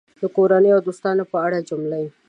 د 0.19 0.23
کورنۍ 0.35 0.69
او 0.73 0.81
دوستانو 0.87 1.23
په 1.31 1.37
اړه 1.45 1.59
جملې 1.69 2.05